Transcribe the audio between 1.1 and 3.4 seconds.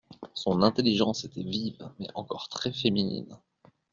était vive, mais encore très féminine.